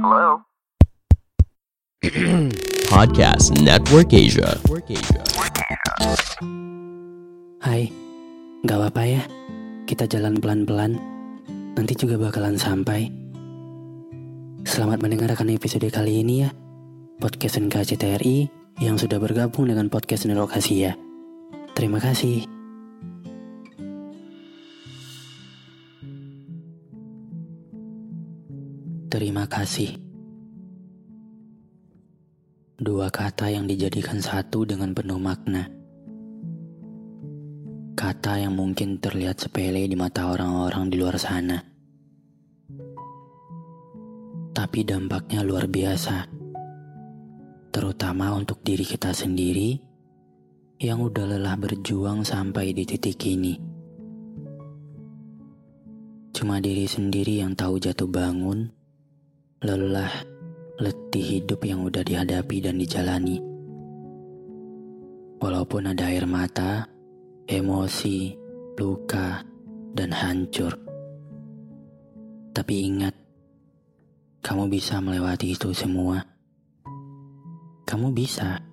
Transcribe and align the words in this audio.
Hello? 0.00 0.40
Podcast 2.88 3.52
Network 3.60 4.16
Asia. 4.16 4.56
Hai, 7.60 7.92
gak 8.64 8.78
apa-apa 8.80 9.02
ya. 9.04 9.22
Kita 9.84 10.08
jalan 10.08 10.40
pelan-pelan. 10.40 10.96
Nanti 11.76 11.92
juga 12.00 12.16
bakalan 12.16 12.56
sampai. 12.56 13.12
Selamat 14.64 15.04
mendengarkan 15.04 15.52
episode 15.52 15.92
kali 15.92 16.24
ini 16.24 16.48
ya. 16.48 16.50
Podcast 17.20 17.60
NKCTRI 17.60 18.48
yang 18.80 18.96
sudah 18.96 19.20
bergabung 19.20 19.68
dengan 19.68 19.92
podcast 19.92 20.24
Nerokasia. 20.24 20.96
Terima 21.76 22.00
kasih. 22.00 22.59
Terima 29.10 29.42
kasih. 29.50 29.98
Dua 32.78 33.10
kata 33.10 33.50
yang 33.50 33.66
dijadikan 33.66 34.22
satu 34.22 34.62
dengan 34.62 34.94
penuh 34.94 35.18
makna. 35.18 35.66
Kata 37.98 38.38
yang 38.38 38.54
mungkin 38.54 39.02
terlihat 39.02 39.42
sepele 39.42 39.82
di 39.90 39.98
mata 39.98 40.30
orang-orang 40.30 40.94
di 40.94 40.96
luar 41.02 41.18
sana. 41.18 41.58
Tapi 44.54 44.86
dampaknya 44.86 45.42
luar 45.42 45.66
biasa. 45.66 46.30
Terutama 47.74 48.30
untuk 48.38 48.62
diri 48.62 48.86
kita 48.86 49.10
sendiri 49.10 49.74
yang 50.78 51.02
udah 51.02 51.34
lelah 51.34 51.58
berjuang 51.58 52.22
sampai 52.22 52.70
di 52.70 52.86
titik 52.86 53.18
ini. 53.26 53.58
Cuma 56.30 56.62
diri 56.62 56.86
sendiri 56.86 57.42
yang 57.42 57.58
tahu 57.58 57.82
jatuh 57.82 58.06
bangun, 58.06 58.79
lelah, 59.60 60.08
letih 60.80 61.36
hidup 61.36 61.60
yang 61.68 61.84
udah 61.84 62.00
dihadapi 62.00 62.64
dan 62.64 62.80
dijalani. 62.80 63.44
Walaupun 65.36 65.92
ada 65.92 66.08
air 66.08 66.24
mata, 66.24 66.88
emosi, 67.44 68.40
luka, 68.80 69.44
dan 69.92 70.16
hancur. 70.16 70.72
Tapi 72.56 72.74
ingat, 72.88 73.12
kamu 74.40 74.72
bisa 74.72 74.96
melewati 75.04 75.52
itu 75.52 75.76
semua. 75.76 76.24
Kamu 77.84 78.16
bisa. 78.16 78.64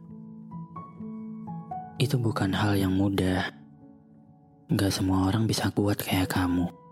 Itu 1.99 2.15
bukan 2.15 2.55
hal 2.55 2.79
yang 2.79 2.95
mudah. 2.95 3.43
Gak 4.71 4.95
semua 4.95 5.27
orang 5.27 5.51
bisa 5.51 5.67
kuat 5.75 5.99
kayak 5.99 6.31
kamu. 6.31 6.86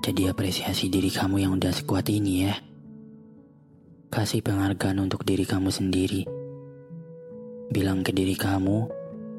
Jadi 0.00 0.32
apresiasi 0.32 0.88
diri 0.88 1.12
kamu 1.12 1.44
yang 1.44 1.52
udah 1.60 1.76
sekuat 1.76 2.08
ini 2.08 2.48
ya. 2.48 2.56
Kasih 4.08 4.40
penghargaan 4.40 4.96
untuk 4.96 5.28
diri 5.28 5.44
kamu 5.44 5.68
sendiri. 5.68 6.24
Bilang 7.68 8.00
ke 8.00 8.10
diri 8.10 8.32
kamu, 8.32 8.88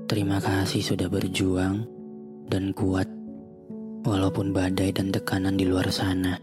terima 0.06 0.38
kasih 0.38 0.86
sudah 0.86 1.10
berjuang 1.10 1.82
dan 2.46 2.78
kuat 2.78 3.10
walaupun 4.06 4.54
badai 4.54 4.94
dan 4.94 5.10
tekanan 5.10 5.58
di 5.58 5.66
luar 5.66 5.90
sana. 5.90 6.38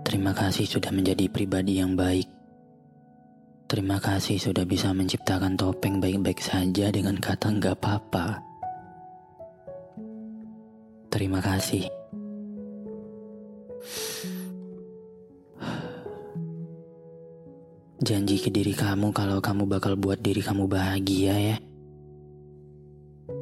Terima 0.00 0.32
kasih 0.32 0.64
sudah 0.64 0.90
menjadi 0.96 1.28
pribadi 1.28 1.76
yang 1.76 1.92
baik. 1.92 2.26
Terima 3.68 4.02
kasih 4.02 4.40
sudah 4.40 4.64
bisa 4.64 4.90
menciptakan 4.96 5.54
topeng 5.60 6.02
baik-baik 6.02 6.40
saja 6.42 6.88
dengan 6.90 7.20
kata 7.20 7.52
nggak 7.52 7.76
apa-apa. 7.78 8.42
Terima 11.12 11.38
kasih. 11.38 11.99
Janji 18.00 18.40
ke 18.40 18.48
diri 18.48 18.72
kamu 18.72 19.12
kalau 19.12 19.44
kamu 19.44 19.68
bakal 19.68 19.92
buat 19.92 20.24
diri 20.24 20.40
kamu 20.40 20.64
bahagia 20.72 21.36
ya. 21.36 21.56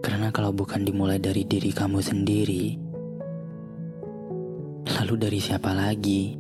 Karena 0.03 0.35
kalau 0.35 0.51
bukan 0.51 0.83
dimulai 0.83 1.23
dari 1.23 1.47
diri 1.47 1.71
kamu 1.71 2.03
sendiri, 2.03 2.75
lalu 4.99 5.15
dari 5.15 5.39
siapa 5.39 5.71
lagi? 5.71 6.35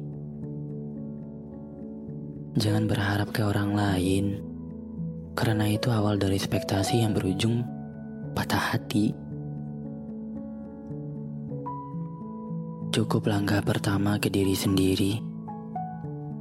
Jangan 2.58 2.90
berharap 2.90 3.30
ke 3.30 3.46
orang 3.46 3.78
lain, 3.78 4.42
karena 5.38 5.70
itu 5.70 5.86
awal 5.94 6.18
dari 6.18 6.42
ekspektasi 6.42 7.06
yang 7.06 7.14
berujung 7.14 7.62
patah 8.34 8.74
hati. 8.74 9.14
Cukup 12.90 13.30
langkah 13.30 13.62
pertama 13.62 14.18
ke 14.18 14.26
diri 14.26 14.58
sendiri 14.58 15.27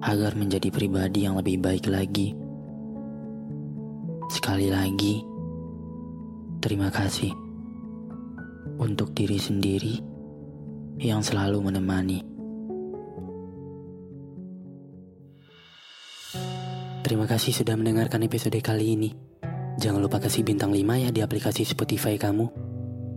agar 0.01 0.37
menjadi 0.37 0.69
pribadi 0.69 1.25
yang 1.25 1.37
lebih 1.37 1.57
baik 1.57 1.89
lagi. 1.89 2.37
Sekali 4.27 4.67
lagi, 4.67 5.23
terima 6.59 6.91
kasih 6.91 7.31
untuk 8.77 9.15
diri 9.15 9.39
sendiri 9.39 9.95
yang 11.01 11.23
selalu 11.23 11.71
menemani. 11.71 12.19
Terima 17.07 17.23
kasih 17.23 17.55
sudah 17.55 17.79
mendengarkan 17.79 18.27
episode 18.27 18.59
kali 18.59 18.99
ini. 18.99 19.15
Jangan 19.79 20.03
lupa 20.03 20.19
kasih 20.19 20.43
bintang 20.43 20.75
5 20.75 21.07
ya 21.07 21.09
di 21.13 21.23
aplikasi 21.23 21.63
Spotify 21.63 22.19
kamu. 22.19 22.51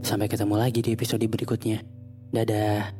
Sampai 0.06 0.30
ketemu 0.30 0.54
lagi 0.54 0.78
di 0.78 0.94
episode 0.94 1.26
berikutnya. 1.26 1.82
Dadah. 2.30 2.99